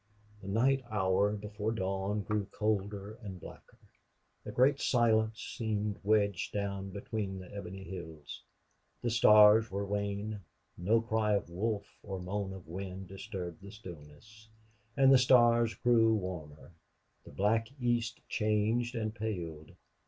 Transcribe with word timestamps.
The 0.41 0.47
night 0.47 0.83
hour 0.89 1.31
before 1.33 1.71
dawn 1.71 2.21
grew 2.21 2.47
colder 2.47 3.19
and 3.21 3.39
blacker. 3.39 3.77
A 4.47 4.51
great 4.51 4.79
silence 4.79 5.39
seemed 5.39 5.99
wedged 6.03 6.53
down 6.53 6.89
between 6.89 7.37
the 7.37 7.53
ebony 7.55 7.83
hills. 7.83 8.41
The 9.03 9.11
stars 9.11 9.69
were 9.69 9.85
wan. 9.85 10.43
No 10.75 11.01
cry 11.01 11.33
of 11.35 11.51
wolf 11.51 11.85
or 12.01 12.19
moan 12.19 12.51
of 12.51 12.67
wind 12.67 13.09
disturbed 13.09 13.61
the 13.61 13.69
stillness. 13.69 14.49
And 14.97 15.13
the 15.13 15.19
stars 15.19 15.75
grew 15.75 16.15
warmer. 16.15 16.71
The 17.23 17.29
black 17.31 17.67
east 17.79 18.21
changed 18.27 18.95
and 18.95 19.13
paled. 19.13 19.73